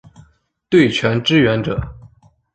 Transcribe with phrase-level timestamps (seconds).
[0.67, 1.79] 对拳支援者